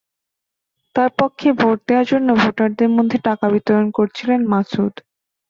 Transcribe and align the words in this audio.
তাঁর 0.95 1.09
পক্ষে 1.19 1.47
ভোট 1.59 1.77
দেওয়ার 1.87 2.05
জন্য 2.11 2.27
ভোটারদের 2.41 2.89
মধ্যে 2.97 3.17
টাকা 3.27 3.45
বিতরণ 3.53 3.87
করছিলেন 3.97 4.39
মাসুদ। 4.51 4.93